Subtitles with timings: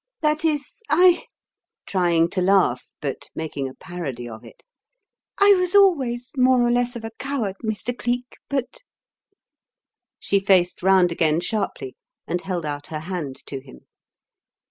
[0.21, 1.27] That is I"
[1.85, 4.63] trying to laugh, but making a parody of it
[5.37, 7.95] "I was always more or less of a coward, Mr.
[7.95, 8.79] Cleek, but..."
[10.19, 11.95] She faced round again sharply
[12.25, 13.85] and held out her hand to him.